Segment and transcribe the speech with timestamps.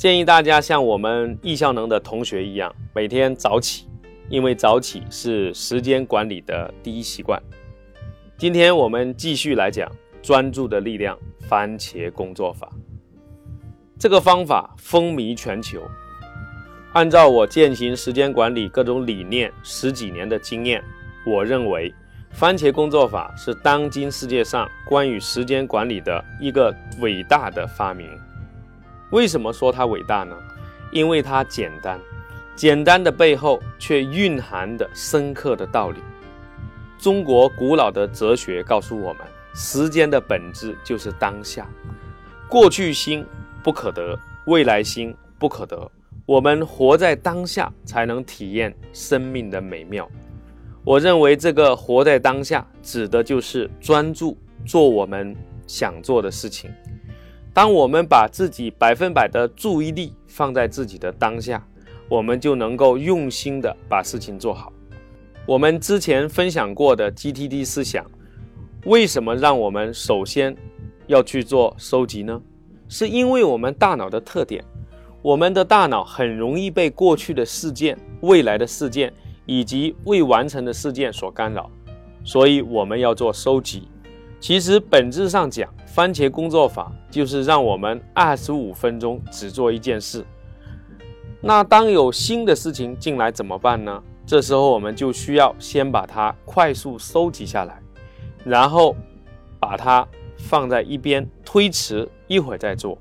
[0.00, 3.86] 建议大家像我们易效能的同学一样，每天早起，
[4.30, 7.38] 因为早起是时间管理的第一习惯。
[8.38, 12.66] 今天我们继续来讲专注的力量——番茄工作法。
[13.98, 15.82] 这个方法风靡全球。
[16.94, 20.82] 按照我践行时间管理各种理念十几年的经验，
[21.26, 21.94] 我认为
[22.30, 28.08] 番茄工作法是当今世界上关于时间管理的一个伟大的发明。
[29.10, 30.36] 为什么说它伟大呢？
[30.92, 32.00] 因为它简单，
[32.56, 36.00] 简单的背后却蕴含着深刻的道理。
[36.98, 39.22] 中国古老的哲学告诉我们，
[39.54, 41.68] 时间的本质就是当下，
[42.48, 43.24] 过去心
[43.62, 45.90] 不可得，未来心不可得。
[46.26, 50.08] 我们活在当下，才能体验生命的美妙。
[50.84, 55.34] 我认为这个活在当下，指的就是专注做我们
[55.66, 56.70] 想做的事情。
[57.52, 61.66] 当我们把自己百分百的注意力放在自己的当下，
[62.08, 64.72] 我们就能够用心的把事情做好。
[65.46, 68.04] 我们之前分享过的 GTD 思想，
[68.84, 70.56] 为什么让我们首先
[71.08, 72.40] 要去做收集呢？
[72.88, 74.64] 是因为我们大脑的特点，
[75.20, 79.12] 我们的大脑很容易被过去的事件、未来的事件
[79.44, 81.68] 以及未完成的事件所干扰，
[82.22, 83.88] 所以我们要做收集。
[84.40, 90.24] 其实本质上讲，番茄工作法就是让我们二十五分钟只做一件事。
[91.42, 94.02] 那当有新的事情进来怎么办呢？
[94.26, 97.82] 这时候我们就需要先把它快速收集下来，
[98.44, 98.96] 然后
[99.58, 100.06] 把它
[100.38, 102.96] 放在一边推迟，一会儿再做，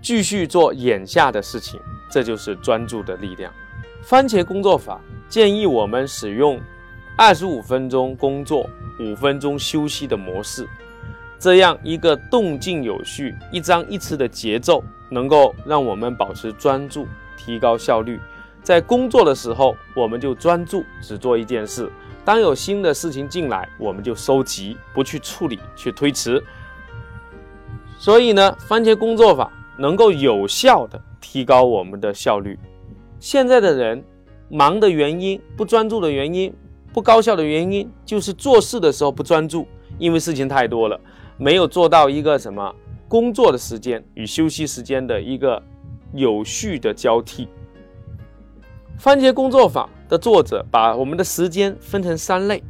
[0.00, 1.78] 继续做眼下的事情。
[2.10, 3.52] 这就是专注的力量。
[4.02, 6.60] 番茄工作法建议我们使用
[7.16, 8.68] 二十五分钟工作。
[9.00, 10.68] 五分钟休息的模式，
[11.36, 17.04] 这样一个动静有序、一张一弛的节奏，能够让我们保持专注，
[17.36, 18.20] 提高效率。
[18.62, 21.86] 在工作的时候，我们就专注只做一件事；
[22.24, 26.40] 当有新的事情进来，我们就收集，不去处理，去推迟。
[27.98, 32.56] 所以呢，番茄工作法能够有效的提高我们的效率。
[33.18, 34.04] 现在的人
[34.48, 36.54] 忙的原因，不专注的原因。
[36.94, 39.66] 不高效的原因就是做事的时候不专注，
[39.98, 40.98] 因为事情太多了，
[41.36, 42.72] 没有做到一个什么
[43.08, 45.60] 工作的时间与休息时间的一个
[46.12, 47.48] 有序的交替。
[48.96, 52.62] 番茄工作法的作者把我们的时间分成三类，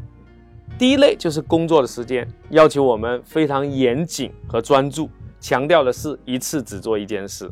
[0.79, 7.47] 第一类就是工作的时间，要求我们非常严谨和专注，强调的是一次只做一件事；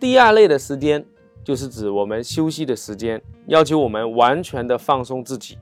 [0.00, 1.04] 第二类的时间
[1.44, 5.58] 就是指我们休息的时间，要求我们完全的放松自己。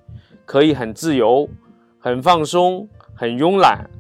[0.46, 1.46] 可以很自由、
[1.98, 3.90] 很放松、很慵懒，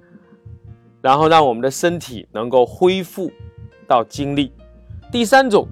[1.02, 3.30] 然后让我们的身体能够恢复
[3.86, 4.52] 到精力。
[5.12, 5.68] 第三种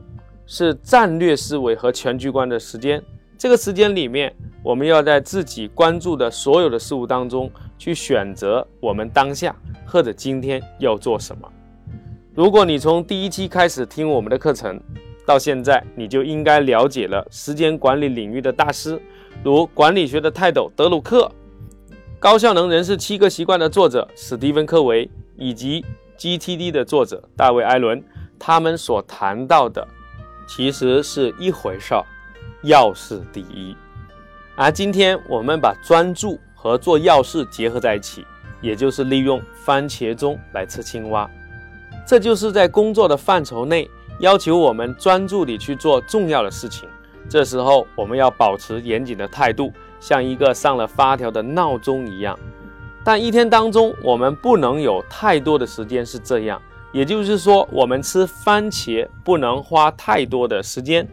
[0.46, 3.02] 是战略思维和全局观的时间，
[3.38, 9.54] 这个时间里面，我们要在自己关注的所有的事物当中去选择我们当下
[9.86, 11.50] 或者今天要做什么。
[12.34, 14.80] 如果你从第一期开始听我们的课程，
[15.26, 19.00] 到现在，你就应该了解了时间管理领域的大师。
[19.42, 21.30] 如管理学的泰斗德鲁克、
[22.18, 25.84] 高效能人士七个习惯的作者史蒂芬·科维以及
[26.16, 28.02] GTD 的作者大卫·艾伦，
[28.38, 29.86] 他们所谈到的
[30.46, 32.04] 其实是一回事儿，
[32.62, 33.76] 要事第一。
[34.56, 38.24] 而今天我们把专注和做要事结合在一起，
[38.60, 41.28] 也就是利用番茄钟来吃青蛙。
[42.06, 46.88] 这就是在工作的范畴内要求我们专注地去做重要的事情。
[47.28, 52.38] 这时候，我们要保持严谨的态度，像一个上了发条的闹钟一样。
[53.02, 56.60] 但一天当中，我们不能有太多的时间是这样。
[56.92, 61.06] 也就是说，我们吃番茄不能花太多的时间。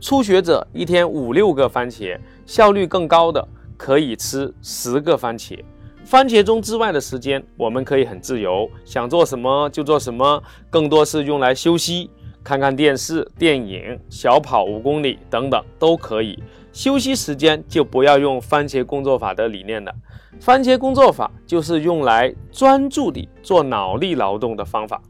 [0.00, 3.46] 初学者一天五六个番茄，效率更高的
[3.76, 5.58] 可以吃十个番茄。
[6.04, 12.10] 番茄钟之外的时间，我们可以很自由，想做什么就做什么，更多是用来休息。
[12.44, 16.40] 看看电视、电影、小跑五公里等等都可以。
[16.74, 19.92] 休息时间就不要用番茄工作法的理念了。
[20.40, 25.00] 番茄工作法就是用来专注地做脑力劳动的方法。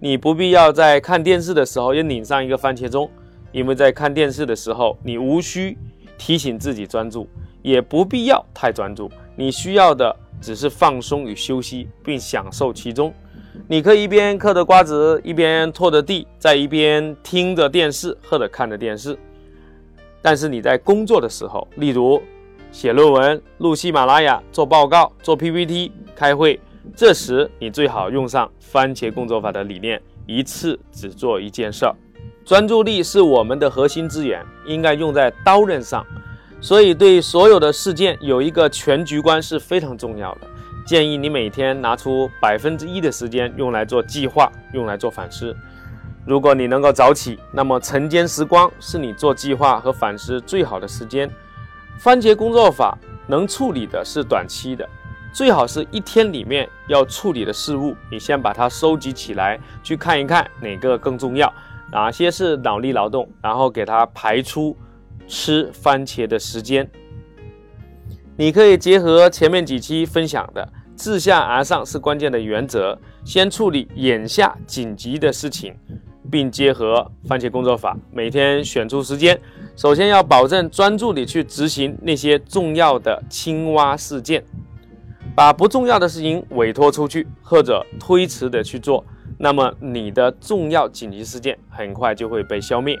[0.00, 3.10] 你不必要在看电视的时候又拧上一个番茄钟，
[3.52, 5.76] 因为在看电视的时候，你无需
[6.16, 7.28] 提醒自己专注，
[7.62, 9.10] 也不必要太专注。
[9.36, 13.12] 你需要的只是放松与休息，并享受其中。
[13.66, 19.18] 你可以一边嗑着瓜子，一边拖着地，在一边听着电视或者看着电视。
[20.22, 22.22] 但是你在工作的时候，例如
[22.70, 26.60] 写论文、录喜马拉雅、做报告、做 PPT、开会，
[26.96, 31.94] 这时你最好用上番茄工作法的理念，一次只做一件事儿。
[32.44, 36.04] 专注力是我们的核心资源，应该用在刀刃上，
[36.60, 40.48] 所以对所有的事件有一个全局观是非常重要的。
[40.88, 45.54] 建议你每天拿出百分之一的时间用来做计划，用来做反思。
[46.24, 51.30] 如果你能够早起，那么晨间时光是你做计划和反思最好的时间。
[51.98, 52.96] 番茄工作法
[53.26, 54.88] 能处理的是短期的，
[55.30, 61.52] 最好是一天里面要处理的事物，你先把它收集起来，去看一看哪个更重要，
[61.92, 64.74] 哪些是脑力劳动，然后给它排出
[65.26, 66.90] 吃番茄的时间。
[68.38, 70.66] 你可以结合前面几期分享的。
[70.98, 75.72] 自下而上是关键的原则，先处理眼下紧急的事情，
[76.28, 79.40] 并结合番茄工作法，每天选出时间，
[79.76, 84.44] 首先要保证专注地去执行那些重要的青蛙事件，
[85.36, 89.04] 把不重要的事情委托出去或者推迟的去做，
[89.38, 92.98] 那么你的重要紧急事件很快就会被消灭。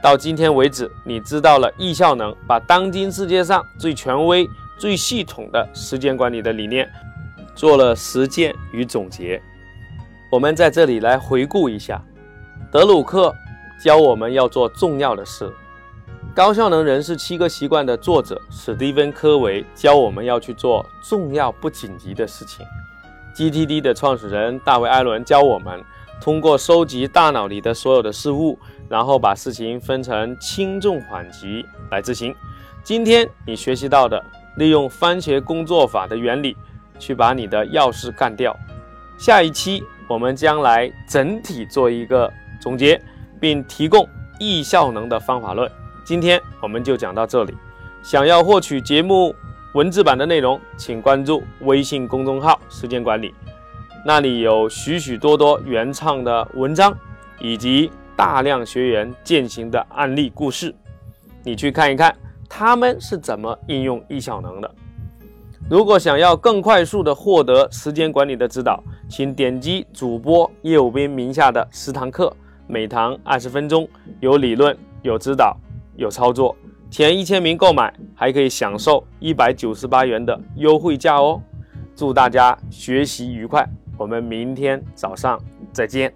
[0.00, 4.48] 到今天为止，你知道了易效能把当今世界上最权威、
[4.78, 6.88] 最系统的时间管理的理念。
[7.60, 9.38] 做了实践与总结，
[10.32, 12.02] 我们在这里来回顾一下。
[12.72, 13.34] 德鲁克
[13.84, 15.52] 教我们要做重要的事，
[16.34, 22.64] 高效能人士七个习惯的作者史蒂芬科维教我们要去做重要不紧急的事情。
[23.36, 25.84] GTD 的创始人大卫艾伦教我们
[26.18, 28.58] 通过收集大脑里的所有的事物，
[28.88, 32.34] 然后把事情分成轻重缓急来执行。
[32.82, 34.24] 今天你学习到的，
[34.56, 36.56] 利用番茄工作法的原理。
[37.00, 38.56] 去把你的钥匙干掉。
[39.18, 43.00] 下一期我们将来整体做一个总结，
[43.40, 44.08] 并提供
[44.38, 45.68] 易效能的方法论。
[46.04, 47.56] 今天我们就讲到这里。
[48.02, 49.34] 想要获取节目
[49.74, 53.34] 文字版的内容，请关注微信公众号“时间管理”，
[54.06, 56.96] 那里有许许多多原创的文章，
[57.38, 60.74] 以及大量学员践行的案例故事。
[61.42, 62.16] 你去看一看
[62.48, 64.74] 他们是怎么应用易效能的。
[65.70, 72.36] 如果想要更快速的获得时间管理的指导，请点击主播叶武斌名下的十堂课，
[72.66, 73.88] 每堂二十分钟，
[74.18, 75.56] 有理论、有指导、
[75.94, 76.56] 有操作。
[76.90, 81.40] 前一千名购买还可以享受一百九十八元的优惠价哦！
[81.94, 83.64] 祝大家学习愉快，
[83.96, 85.40] 我们明天早上
[85.72, 86.12] 再见。